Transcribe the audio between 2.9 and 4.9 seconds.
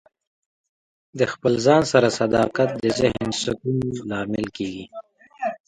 ذهن سکون لامل کیږي.